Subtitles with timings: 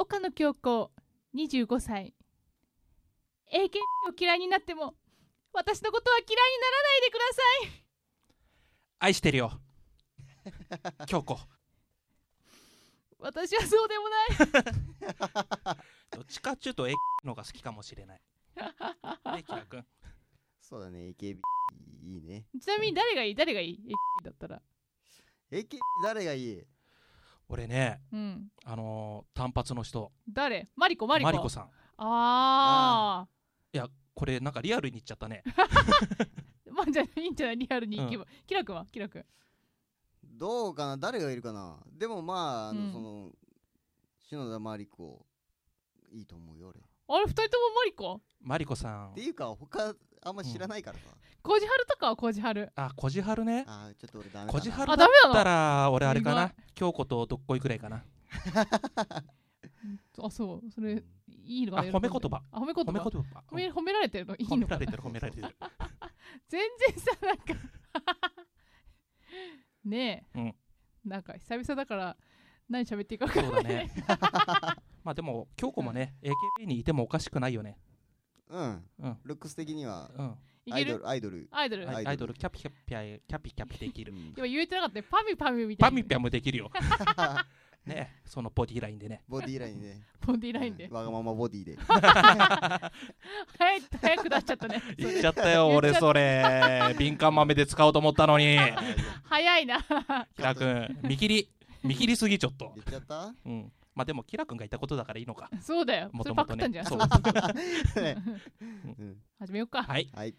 [0.00, 0.90] 岡野京子
[1.34, 2.14] 25歳。
[3.52, 3.68] AKB
[4.08, 4.94] を嫌いになっても
[5.52, 7.84] 私のことは嫌いにならないでください。
[9.00, 9.60] 愛してるよ。
[11.06, 11.38] 京子。
[13.18, 14.26] 私はそうでもな
[15.74, 15.76] い。
[16.16, 18.22] どっちかっちゅうと A のが好きかもしれない。
[19.36, 19.84] ねキラ君。
[20.62, 21.40] そうだね AKB
[22.04, 22.46] いいね。
[22.58, 23.34] ちなみに誰がいい？
[23.34, 23.78] 誰がいい
[24.22, 24.62] ？AKB だったら。
[25.50, 26.64] AKB 誰がいい？
[27.52, 30.12] 俺ねうんあのー単発の人。
[30.28, 30.68] 誰？
[30.76, 31.26] マリコマリコ。
[31.26, 31.68] マリコさん。
[31.98, 33.26] あ
[33.72, 35.42] いやこれなんかリアルに言っちゃったね。
[35.56, 35.66] あ
[36.72, 37.58] まあじゃあいいんじゃない？
[37.58, 38.86] リアルにいけば、キラ君は？
[38.86, 39.24] キラ君。
[40.24, 40.96] どうかな？
[40.96, 41.78] 誰がいるかな？
[41.92, 42.92] でもまああの、うん。
[42.92, 43.32] その
[44.28, 45.26] 篠田麻里子
[46.12, 46.78] いいと思うよ俺。
[46.80, 48.20] っあれ二人ともマリコ？
[48.40, 49.14] マリコさん。
[49.14, 51.04] ていうか他あんま知らないからさ、
[51.42, 52.70] コジハルとかはコジハル。
[52.76, 53.64] あこじはるね。
[53.66, 54.52] あーちょっと俺ダメだな。
[54.52, 55.34] こじはるだっあダメなの？
[55.34, 58.04] たら俺あれか意な京子とどっこいくらいかな？
[60.22, 60.70] あそう。
[60.70, 61.02] それ
[61.44, 62.42] いいのかなあ褒め言葉。
[62.52, 62.90] あ褒め言葉？
[62.92, 63.42] 褒め言葉。
[63.50, 64.36] 褒め褒められてるの？
[64.36, 65.48] いいの褒めれてる褒められてる。
[66.48, 66.60] 全
[66.94, 67.44] 然さなんか。
[69.84, 70.54] ねえ、うん。
[71.04, 72.16] なんか久々だから
[72.68, 73.92] 何喋っていいか分かそうだらないね。
[75.02, 76.14] まあでも京子もね
[76.60, 77.78] AKB にいてもおかしくないよね。
[78.48, 78.84] うん。
[78.98, 79.18] うん。
[79.24, 80.10] ルックス的には。
[80.14, 80.38] うん
[80.70, 81.08] いける？
[81.08, 81.88] アイドルアイドル。
[81.88, 82.34] アイドル、はいアイドル。
[82.34, 84.12] キャピキャピキャピキャピできる。
[84.12, 84.34] うん。
[84.36, 86.70] 今言えてなかったよパミュパミュみたいなパミピャもできるよ。
[87.86, 88.20] ね。
[88.26, 89.22] そのボディラインでね。
[89.26, 90.84] ボディラインねボディラインで。
[90.86, 90.94] うん。
[90.94, 91.76] わがままボディで。
[93.58, 94.82] 早い早く出しちゃったね。
[94.96, 96.94] 言っちゃったよ俺それ。
[96.98, 98.58] 敏感豆で使おうと思ったのに。
[99.24, 99.80] 早いな。
[100.36, 101.48] キラ君見切り
[101.82, 102.72] 見切りすぎちょっと。
[102.76, 103.34] 言っちゃった？
[103.46, 103.72] うん。
[103.94, 105.50] まあでもキラ君がいたことだからいいのか。
[105.62, 106.10] そうだよ。
[106.22, 106.98] それパもともとクったんじゃそう。
[108.02, 108.16] ね。
[108.84, 109.16] うん。
[109.38, 109.82] 始めようか。
[109.82, 110.08] はい。
[110.14, 110.34] はい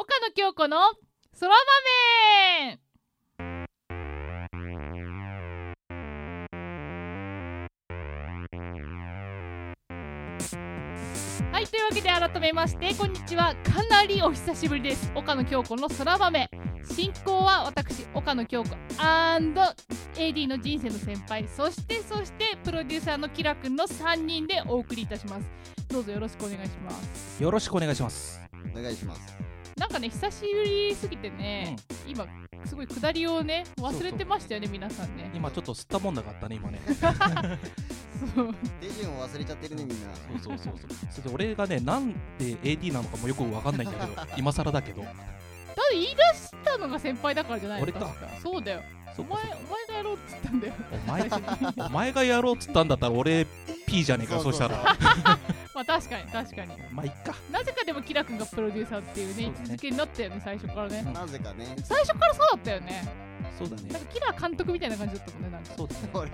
[0.00, 0.76] 岡野京子の
[1.34, 1.56] そら
[2.62, 2.78] 豆。
[11.50, 13.56] はいというわけで改めましてこんにちは。
[13.64, 15.10] かなりお久しぶりです。
[15.16, 16.48] 岡野京子のそら豆。
[16.84, 25.50] 進行は私岡野京子 &AD の人生の先輩そしてそしてプロデューサーのキラくんの3人でお送りいたします。
[25.88, 27.42] どうぞよろしくお願いします。
[27.42, 28.40] よろしくお願いします。
[28.72, 32.26] お願いしますなんかね久しぶりすぎてね、今
[32.64, 35.30] すごい下りをね忘れてましたよね皆さんね。
[35.34, 36.80] 今ちょっと吸ったもんだかったね今ね。
[38.34, 40.40] そう手順を忘れちゃってるねみんな。
[40.42, 40.88] そうそうそうそう。
[41.10, 42.18] それで俺がねなんで
[42.64, 45.02] AD なのかもよくわかんないんだけど 今更だけど。
[45.02, 45.22] だって
[45.92, 47.84] 言い出したのが先輩だからじゃないの。
[47.84, 48.00] 俺か。
[48.00, 48.82] 確そうだよ。
[49.16, 50.74] お前お前がやろうっつったんだよ。
[50.92, 51.30] お前
[51.86, 53.46] お前がやろうっつったんだったら俺
[53.86, 54.96] P じゃねえかそしたら
[55.78, 56.72] まあ確かに確かに。
[56.90, 57.36] まあいっか。
[57.52, 61.04] なぜかでもキラ君がプロデューサーっていうね位置づけになったよね最初からね。
[61.06, 61.12] うん。
[61.12, 61.76] なぜかね。
[61.84, 63.04] 最初からそうだったよね。
[63.56, 63.82] そうだね。
[63.92, 65.50] なんかキラ監督みたいな感じだったもんね。
[65.50, 66.00] なんかそうだね。
[66.14, 66.30] 俺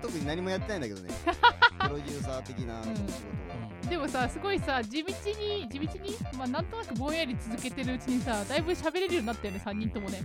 [0.00, 1.10] 特に何もやってないんだけどね。
[1.78, 2.82] プロデューサー的な。
[2.82, 10.22] 仕事をでもさすごいさ地道に地道にまあなんとなくぼんやり続けてるうちにさだいぶ喋れるようになったよね3人ともね。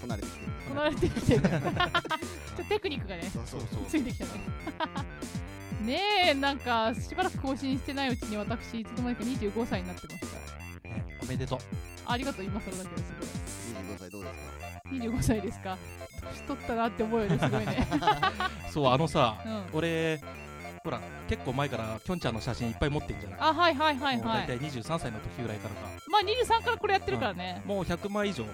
[0.00, 0.52] こなれてきてる。
[0.68, 1.40] こなれてきてる。
[1.46, 1.60] ちょっ
[2.56, 3.84] とテクニックがねそうそうそう。
[3.86, 4.30] ついてきたね
[5.90, 10.26] ねえなんかしばらく更新してないうちに私いつの間にか25歳になってました
[10.88, 11.58] ねおめでとう。
[12.06, 14.80] ありがとう今更だけどす25歳どうですか？
[14.90, 15.78] ごい25歳ですか？
[16.32, 17.86] 年取ったなって思うよねすごいね。
[18.70, 19.64] そうあのさうん。
[19.72, 20.20] 俺
[20.82, 23.38] ほら結構前からきょんちゃんの写真いっぱい持ってんじゃない。
[23.40, 24.16] あはいはいはいはい。
[24.18, 25.80] もう大体23歳の時ぐらいからか。
[26.08, 28.44] まあ23からこれやってるからね、もう100枚以上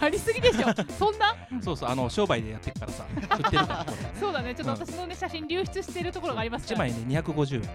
[0.00, 0.66] ありすぎでしょ。
[0.98, 1.34] そんな？
[1.62, 3.04] そうそうあの商売でやってるからさ。
[3.14, 3.84] 売ってるから。
[3.84, 4.54] これそうだね。
[4.54, 7.62] ちょっと私のね写真流出してるところがありますか1ら枚ね250円。
[7.62, 7.68] た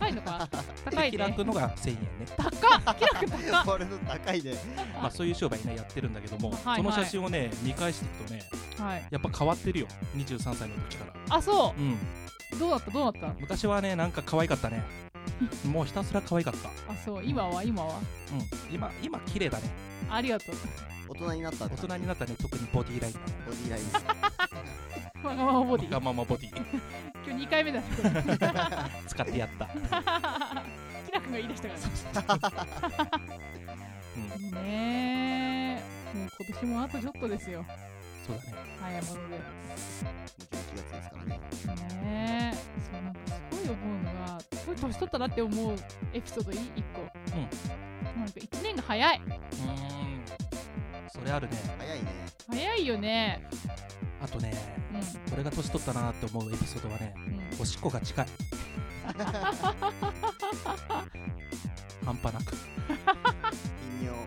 [0.00, 0.48] 高いのか？
[0.84, 2.00] 高いでキねラ君のが1000円ね。
[2.36, 2.96] 高っ！
[2.96, 3.64] キラ君高っ！
[3.74, 4.56] 俺の高いで
[5.00, 8.42] まあそういう商売ねやってるんだけども、はいその写真をね見返していくとね
[8.78, 9.06] はい。
[9.10, 9.86] やっぱ変わってるよ。
[10.16, 11.36] 23歳の時から。
[11.36, 11.80] あそう。
[11.82, 11.92] ん。
[11.92, 12.90] うどうなった？
[12.90, 13.34] どうなった？
[13.40, 14.82] 昔はねなんか可愛かったね
[15.66, 16.68] もうひたすら可愛かった。
[16.92, 17.24] あそう。
[17.24, 17.62] 今は？
[17.62, 17.98] 今は？
[18.32, 18.74] うん。
[18.74, 19.70] 今今綺麗だね。
[20.10, 20.54] ありがとう。
[21.08, 22.36] 大人になった大人になったね。
[22.40, 23.20] 特にボディラインボ
[23.50, 23.84] ディライン。
[25.26, 25.86] わがままボディ。
[25.86, 26.50] わがままボディ。
[27.26, 27.86] 今日2回目だね。
[29.08, 29.66] 使ってやった、
[31.06, 31.62] キラ君が言い出し
[32.12, 33.20] たから
[34.16, 35.82] うん、ね
[36.14, 37.64] えもう今年もあとちょっとですよ。
[38.26, 38.50] そうだね。
[38.80, 39.36] 早いもので。
[39.36, 39.42] も
[39.94, 41.40] ちろん1月ですからね。
[42.02, 42.56] ねえ
[42.92, 43.09] そうな
[44.52, 45.76] すごい年取ったなって思う
[46.12, 47.00] エピソードい1個。
[47.02, 47.42] うん。
[48.20, 49.16] なんか1年が早い。
[49.18, 50.24] うーん。
[51.08, 51.56] それあるね。
[51.78, 52.06] 早いね。
[52.48, 53.46] 早いよね。
[54.22, 54.52] あとね
[54.92, 55.32] うん。
[55.34, 57.62] 俺が年取ったなって思うエピソードはねうん。
[57.62, 58.26] おしっこが近い。
[62.04, 62.56] 半端なく。
[62.56, 64.18] 頻尿。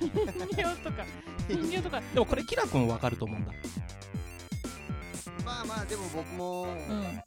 [0.00, 0.10] 頻
[0.58, 1.04] 尿とか。
[1.48, 2.00] 頻尿とか。
[2.00, 3.52] でもこれキラ君わかると思うんだ。
[5.44, 7.22] ままあまあでも僕もうん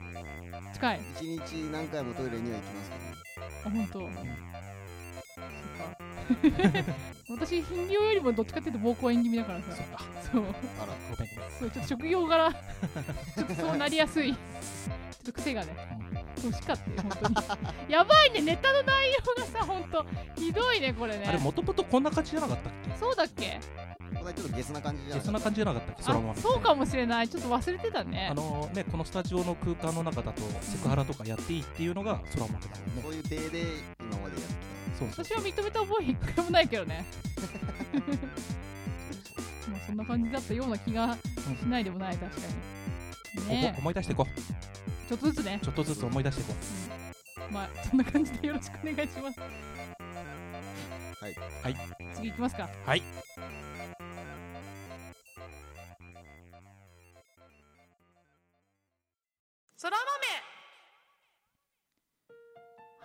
[0.74, 1.00] 近い。
[1.20, 2.98] 一日何回もトイレには行きますけ
[3.40, 4.00] どあ本当。
[5.36, 6.54] そっ
[6.84, 6.94] か。
[7.30, 9.66] 私頻尿よりもどっちかっていうと膀胱炎気味だからさ。
[9.72, 10.00] そっか。
[10.32, 10.44] そう。
[10.44, 10.94] あら。
[11.10, 11.52] ごめんごめん。
[11.60, 14.34] そうちょっと職業柄ちょっとそうなりやすい。
[14.34, 14.40] ちょっ
[15.26, 15.76] と癖がね
[16.52, 17.36] 年かって本当に。
[17.90, 20.06] やばいねネタの内容がさ本当。
[20.42, 21.26] ひどいねこれね。
[21.28, 22.98] あれもともとこんな感じじゃなかったっけ？
[23.00, 23.60] そうだっけ？
[24.20, 26.04] これちょっとゲスな感じじゃないえそんな感じじゃなかったっけ？
[26.04, 27.30] 空豆あそうかもしれない。
[27.30, 28.30] ちょっと忘れてたね。
[28.32, 32.70] あのねこのスタジオの空間の中だとセクハラとかやっていいっていうのが空豆だもんね。
[33.04, 33.62] そういう体で
[34.00, 37.06] 今までやってそうそう私は認めた覚え一回もないけどね。
[39.70, 41.18] まあそんな感じだったような気がし
[41.68, 42.54] ないでもない確かに。
[43.48, 43.76] おね。
[43.78, 44.26] 思い出していこ
[45.07, 45.60] ちょっとずつね。
[45.62, 46.54] うちょっとずつ思い出していこ
[47.50, 47.54] う。
[47.54, 49.40] まあそんな感じでよろしくお願いします。
[49.40, 51.36] はい。
[51.63, 51.75] はい。
[52.16, 52.69] 次行きますか。
[52.86, 53.04] はい。
[59.78, 60.56] そら豆。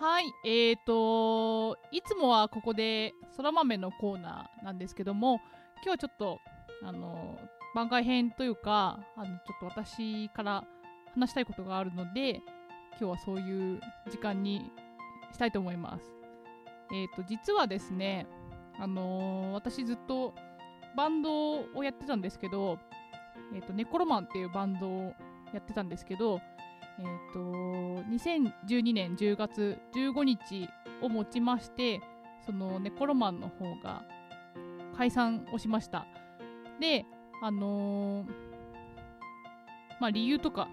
[0.03, 5.43] はいえーといつもはここでそら豆のコーナーなんですけども
[5.85, 6.39] 今日はちょっと
[6.83, 7.39] あの
[7.75, 9.33] 番外編というかあのちょ
[9.67, 10.65] っと私から
[11.15, 12.43] 話したいことがあるので
[12.99, 13.81] 今日はそういう
[14.11, 14.71] 時間に
[15.33, 16.05] したいと思います。
[16.93, 18.27] えーと実はですね
[18.79, 20.35] あの私ずっと
[20.97, 22.79] バンドをやってたんですけど
[23.55, 25.15] えーとネコロマンっていうバンドを
[25.53, 26.41] やってたんですけど
[26.99, 27.41] えー、と
[28.11, 30.69] 2012年10月15日
[31.01, 32.01] をもちまして
[32.45, 34.03] そのネコロマンの方が
[34.97, 36.07] 解散をしました。
[36.81, 37.07] で
[37.43, 38.51] あのー
[40.01, 40.69] まあ理由とか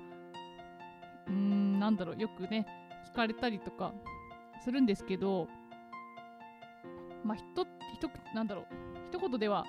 [1.87, 2.65] なんだろうよくね
[3.13, 3.93] 聞かれたりとか
[4.61, 5.47] するんですけど
[7.23, 8.65] まあひとひとなんだろう
[9.09, 9.63] 一言では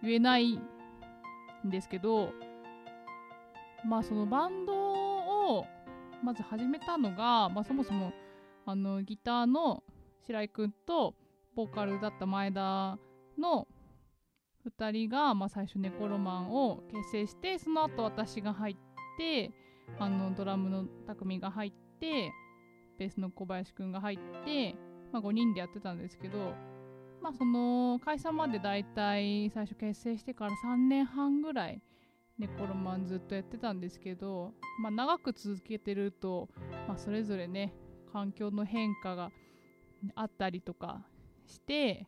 [0.00, 0.60] 言えないん
[1.64, 2.30] ですけど
[3.84, 5.66] まあそのバンドを
[6.22, 8.12] まず始めたのが、まあ、そもそも
[8.64, 9.82] あのギターの
[10.24, 11.14] 白井くんと
[11.56, 12.98] ボーカルだった前田
[13.36, 13.66] の
[14.78, 18.76] 2人が、まあ、最初ネコロマンを結成してその後私が入っ
[19.16, 19.50] て
[19.98, 22.32] あのドラムの匠が入って
[22.98, 24.74] ベースの小林くんが入って、
[25.12, 26.54] まあ、5人でやってたんですけど、
[27.22, 31.82] まあ、その解散までだいたい最初結成してから3年半ぐらい
[32.38, 36.48] ネコロマンずっとやってたんですけど、まあ、長く続けてると、
[36.86, 37.74] まあ、それぞれね
[38.12, 39.30] 環境の変化が
[40.14, 41.04] あったりとか
[41.46, 42.06] して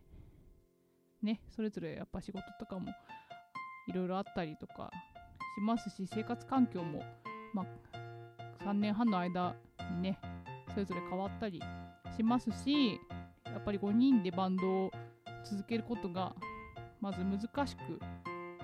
[1.23, 2.91] ねそれぞれやっぱ仕事とかも
[3.88, 4.91] いろいろあったりとか
[5.56, 7.03] しますし生活環境も、
[7.52, 7.67] ま
[8.62, 9.55] あ、3年半の間
[9.97, 10.19] にね
[10.70, 11.61] それぞれ変わったり
[12.17, 13.00] しますし
[13.44, 14.91] やっぱり5人でバンドを
[15.44, 16.35] 続けることが
[17.00, 17.99] まず難しく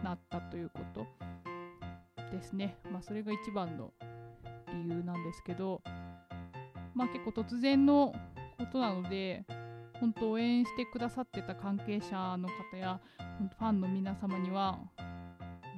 [0.03, 1.07] なったということ
[2.31, 2.77] ですね。
[2.91, 3.93] まあ、それが一番の
[4.73, 5.83] 理由なんですけど、
[6.95, 8.15] まあ、結構突然の
[8.59, 9.45] ことなので、
[10.01, 13.01] 本当応援してくださってた関係者の方や、
[13.59, 14.79] ファンの皆様には、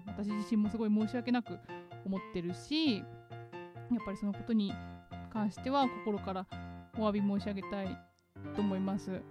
[0.07, 1.59] 私自身もすごい申し訳なく
[2.05, 3.05] 思ってるし、やっ
[4.05, 4.73] ぱりそのことに
[5.33, 6.47] 関しては心から
[6.97, 7.99] お詫び申し上げたい
[8.55, 9.23] と思います。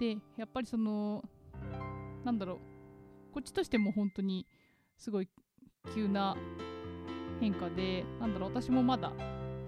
[0.00, 1.22] で、やっぱりその、
[2.24, 2.58] なんだろう、
[3.32, 4.46] こっちとしても本当に
[4.96, 5.28] すごい
[5.94, 6.36] 急な
[7.40, 9.12] 変化でなんだろう私もまだ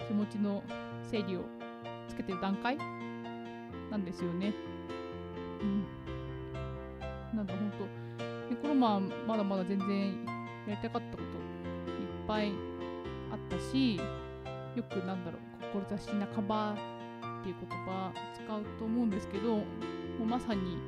[0.06, 0.62] 気持ちの
[1.02, 1.44] 整理を
[2.08, 2.76] つけてる段階
[3.90, 4.54] なんですよね。
[5.60, 5.84] うん。
[7.36, 7.72] なんだ本
[8.50, 10.24] 当コロマンまだまだ全然
[10.68, 11.33] やりたかったこと
[12.26, 12.52] ぱい
[13.32, 16.76] あったしよくなんだろう志半ばっ
[17.42, 19.64] ていう言葉使うと思うんですけども
[20.20, 20.78] うまさに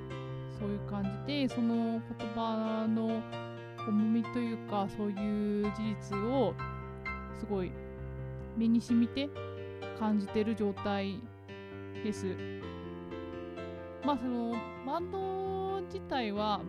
[0.58, 3.22] そういう感じでその言葉の
[3.88, 6.54] 重みというかそういう事実を
[7.38, 7.70] すごい
[8.56, 9.28] 目に染みて
[9.98, 11.20] 感じてる状態
[12.02, 12.34] です。
[14.04, 14.54] まあその
[14.86, 16.60] バンド自体は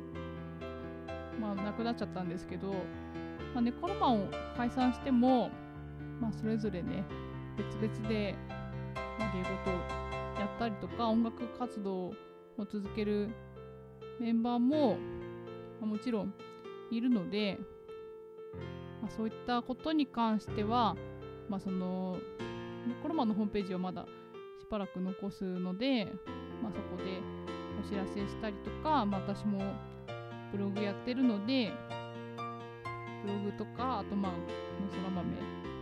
[1.39, 2.73] まあなくなっちゃったんですけど、
[3.53, 5.49] まあ、ネコロマンを解散しても、
[6.19, 7.05] まあ、それぞれね
[7.57, 8.35] 別々で、
[9.19, 9.73] まあ、芸事を
[10.39, 12.13] やったりとか音楽活動を
[12.59, 13.29] 続ける
[14.19, 14.97] メンバーも、
[15.79, 16.33] まあ、もちろん
[16.91, 17.59] いるので、
[19.01, 20.95] まあ、そういったことに関しては、
[21.49, 22.17] まあ、その
[23.01, 24.05] コロマンのホームページをまだ
[24.59, 26.05] しばらく残すので、
[26.63, 27.19] まあ、そこで
[27.79, 29.59] お知らせしたりとか、まあ、私も
[30.51, 31.71] ブログやってるので
[33.27, 34.37] ブログとかあとまあの
[34.89, 35.29] そら豆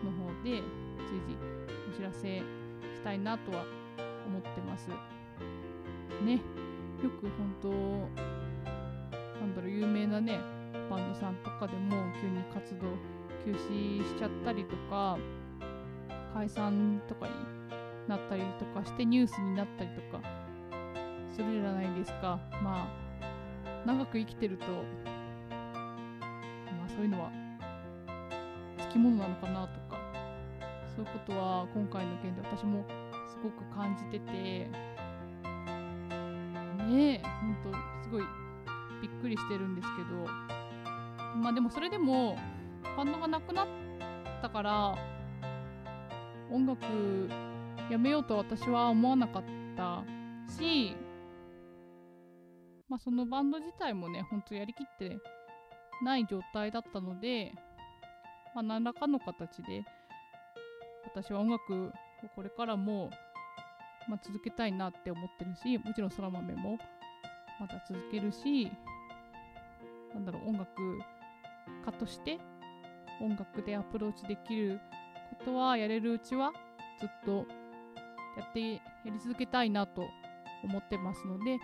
[0.04, 1.38] の方で随時
[1.94, 2.44] お知らせし
[3.04, 3.64] たいなとは
[4.26, 4.90] 思ってます。
[6.24, 6.42] ね。
[7.04, 7.70] よく本当
[9.40, 10.40] なんだろう有名なね
[10.90, 12.88] バンドさんとかでも急に活動
[13.46, 15.18] 休止しちゃったりとか
[16.34, 17.34] 解散とかに
[18.08, 20.20] なったりとかしてニュースになったりとか
[21.36, 22.40] するじゃないですか。
[22.64, 24.66] まあ長く生きてると
[26.96, 27.32] そういうのは
[28.78, 30.00] つきものなのかなとか
[30.96, 32.86] そういうことは今回の件で私も
[33.28, 34.70] すごく感じててね
[37.16, 38.24] えほんとすごい
[39.02, 40.66] びっくりしてるんですけど。
[41.36, 42.38] まあでもそれでも
[42.96, 43.68] バンドがなくなっ
[44.42, 44.96] たから
[46.52, 46.82] 音楽
[47.90, 49.44] やめようと私は思わなかっ
[49.76, 50.04] た
[50.52, 50.96] し
[52.88, 55.18] まあそのバンド自体もねほんとやりきって
[56.04, 57.54] ない状態だったので、
[58.54, 59.84] まあ、何らかの形で
[61.06, 61.92] 私は音楽を
[62.36, 63.10] これからも、
[64.08, 66.78] まあ、続けたいなって思ってるしもちろんそら豆も
[67.60, 68.70] まだ続けるし
[70.14, 70.68] なんだろう音楽
[71.86, 72.40] 家として
[73.22, 74.80] 音楽でアプローチできる
[75.40, 76.52] ことはやれるうちは
[77.00, 77.46] ずっと
[78.38, 80.06] やってやり続けたいなと
[80.64, 81.60] 思ってますのでよ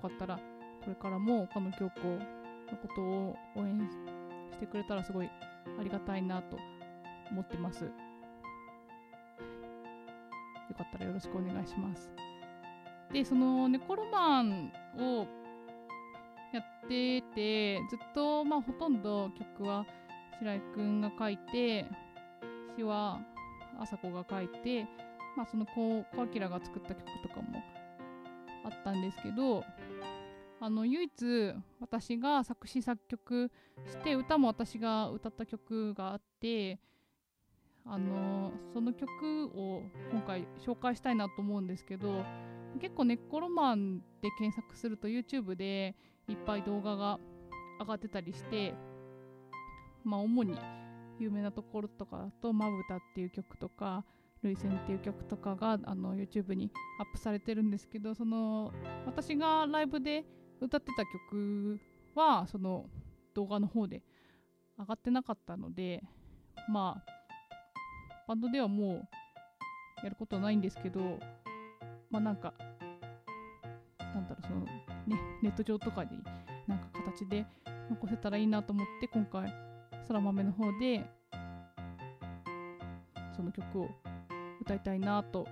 [0.00, 0.42] かったらこ
[0.88, 2.37] れからも岡野京子
[2.72, 3.78] のことを応援
[4.52, 5.30] してくれたらすごい
[5.78, 6.58] ありがたいなと
[7.30, 7.84] 思ってます。
[7.84, 7.90] よ
[10.76, 12.10] かったらよろしくお願いします。
[13.12, 15.26] で、そのネコロマンを
[16.52, 19.86] やってて、ずっと、まあ、ほとんど曲は
[20.38, 21.86] 白井くんが書いて、
[22.76, 23.20] 詩は
[23.80, 24.86] 朝子が書いて、
[25.36, 27.62] まあ、そのココアキラが作った曲とかも
[28.64, 29.64] あったんですけど、
[30.60, 33.50] あの唯一私が作詞作曲
[33.86, 36.80] して歌も私が歌った曲があって
[37.86, 42.24] あのその曲を今回紹介したいなと思うんですけど
[42.80, 45.94] 結構「ネッコロマン」で検索すると YouTube で
[46.28, 47.18] いっぱい動画が
[47.80, 48.74] 上がってたりして
[50.04, 50.58] まあ主に
[51.18, 54.04] 有名なところとかだと「まぶた」っていう曲とか
[54.42, 58.72] 「涙腺」っていう曲とかがあの YouTube にアップされてるんですけどその
[59.06, 60.26] 私がライブで
[60.60, 61.80] 歌ってた曲
[62.14, 62.86] はその
[63.34, 64.02] 動画の方で
[64.78, 66.02] 上がってなかったので
[66.68, 67.18] まあ
[68.26, 69.08] バンドではも
[70.02, 71.18] うやることはないんですけど
[72.10, 72.54] まあなんか
[73.98, 74.64] なんだろうその
[75.06, 76.10] ねネット上とかに
[76.66, 77.46] なんか形で
[77.90, 79.52] 残せたらいいなと思って今回
[80.06, 81.04] そら豆の方で
[83.34, 83.88] その曲を
[84.60, 85.46] 歌いたいなと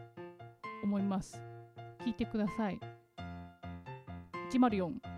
[0.83, 1.41] 思います。
[2.01, 2.96] 聴いてください。
[4.51, 5.16] 104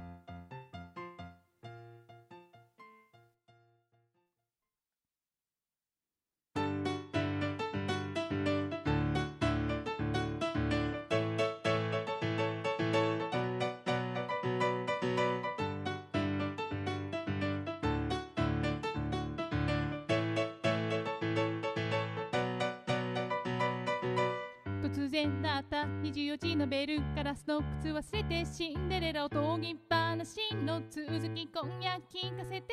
[25.19, 32.69] 然だった24時のベルガラスの靴忘れてシンデレラを研ぎっぱなしの続き今夜聞かせて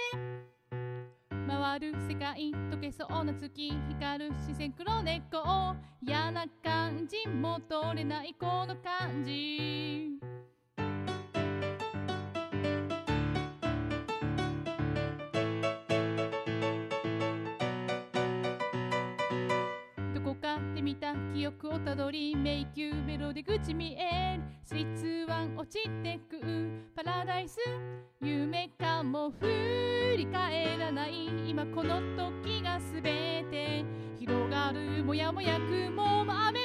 [1.47, 10.14] 回る世界溶けそうな月光る視線黒猫嫌な感じ戻れないこの感じ
[21.95, 26.39] 記憶をたどり迷宮メロで口見えるスイツワン落ちてく。
[26.95, 27.57] パラダイス。
[28.21, 31.49] 夢かも振り返らない。
[31.49, 32.01] 今この
[32.43, 33.85] 時がすべて。
[34.19, 36.64] 広がるもやもや雲も雨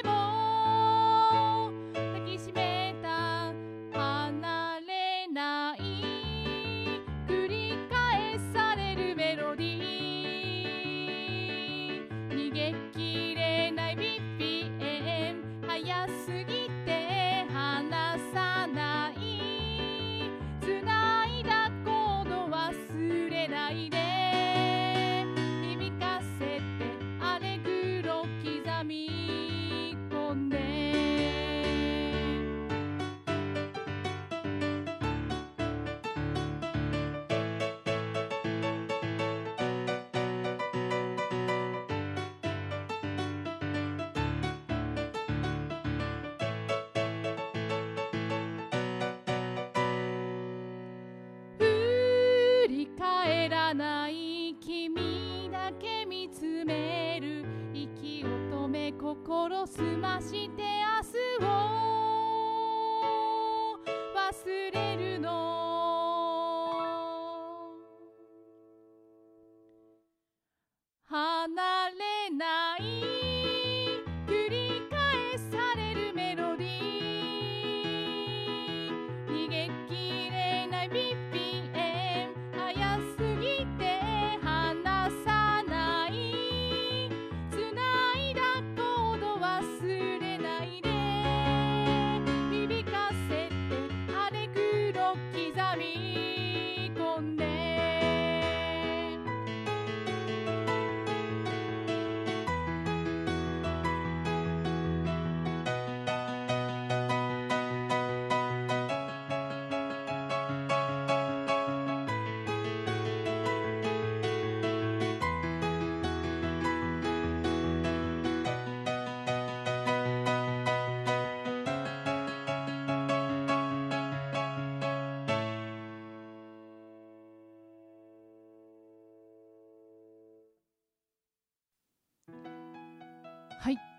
[59.21, 60.50] め心澄まして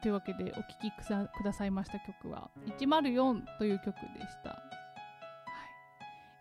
[0.03, 4.51] というわけでお聴きくさくださいました曲は104という曲でした。
[4.51, 4.57] は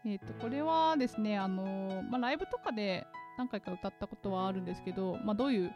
[0.03, 3.05] いえー、とこれはですね、あのーまあ、ライブとかで
[3.37, 5.71] 何回か歌ったことはあるんですけど、まあ、どういう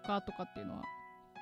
[0.00, 0.82] 曲かとかっていうのは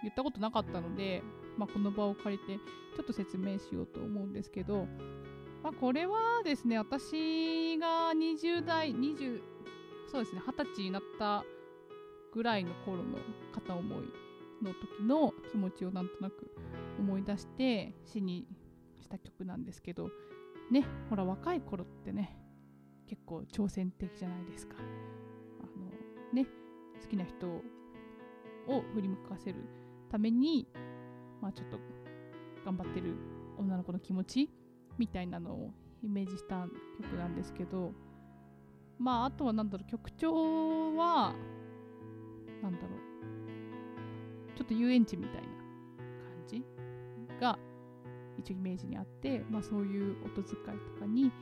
[0.02, 1.22] 言ったことなかったので、
[1.56, 2.56] まあ、この場を借りて
[2.96, 4.86] ちょっと説明しようと思うんですけど、
[5.62, 9.40] まあ、これはですね私が20代20
[10.10, 11.44] そうですね20歳になった
[12.34, 13.18] ぐらいの頃の
[13.54, 14.25] 片思い
[14.62, 16.50] の時の気持ちをなんとなく
[16.98, 18.46] 思い出して詩に
[19.00, 20.08] した曲なんですけど
[20.70, 22.38] ねほら若い頃ってね
[23.06, 24.74] 結構挑戦的じゃないですか。
[24.78, 26.48] あのね
[27.00, 27.62] 好きな人を
[28.94, 29.60] 振り向かせる
[30.10, 30.66] ために
[31.40, 31.78] まあちょっと
[32.64, 33.14] 頑張ってる
[33.58, 34.50] 女の子の気持ち
[34.98, 35.70] みたいなのを
[36.02, 36.66] イメージした
[37.00, 37.92] 曲なんですけど
[38.98, 41.34] まああとはなんだろう曲調は
[42.62, 45.48] なんだろうょっと遊園地みたいな感
[46.46, 46.64] じ
[47.40, 47.58] が
[48.38, 51.32] 一応イメージにあって、まあ、そういう音使いとかに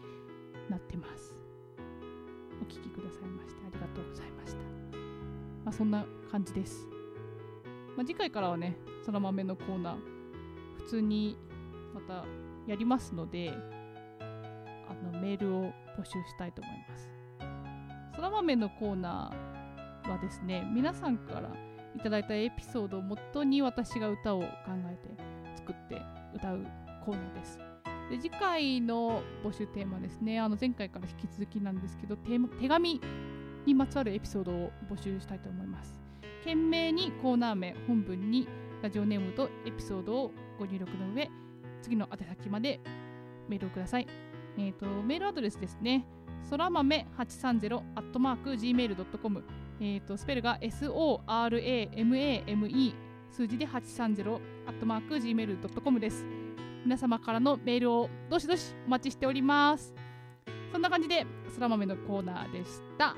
[0.68, 1.35] なってます。
[2.62, 4.59] お聴きくださいましてありがとうございました。
[5.64, 6.87] まあ、そんな感じです。
[7.96, 9.96] まあ、次回からはね、そら豆のコーナー、
[10.77, 11.37] 普通に
[11.94, 12.25] また
[12.66, 13.53] やりますので、
[14.20, 17.11] あのメールを募集したいと思います。
[18.14, 21.51] そら豆のコーナーはですね、皆さんから
[21.96, 24.46] いただいたエピソードをもとに私が歌を考
[24.87, 26.00] えて作って
[26.35, 26.61] 歌う
[27.04, 27.59] コーナーです。
[28.11, 33.00] で次回の募集テーマですねあの前回から引き続きなんですけどテーマ手紙
[33.64, 35.98] にまつわるエピソードを募集したいと思います。
[36.40, 38.46] 懸命にコーナー名本文に
[38.83, 41.30] ラジオネームとエピソードをご入力の上
[41.80, 42.80] 次の宛先まで
[43.48, 44.07] メールをください。
[44.59, 46.04] えー、とメールアドレスですね。
[46.42, 49.42] そら豆830アットマーク gmail.com
[49.80, 50.94] えー、とスペルが SORAMAME
[53.30, 56.24] 数字で830アットマーク Gmail.com です。
[56.84, 59.94] 皆様からのメールをどしどしお待ちしております。
[60.70, 63.16] そんな感じで、空豆のコーナーでした。